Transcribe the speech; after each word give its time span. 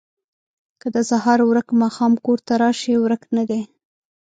ـ 0.41 0.79
که 0.81 0.87
د 0.95 0.97
سهار 1.09 1.39
ورک 1.49 1.67
ماښام 1.81 2.13
کور 2.25 2.39
ته 2.47 2.53
راشي 2.63 2.93
ورک 3.03 3.23
نه 3.37 3.43
دی 3.49 3.61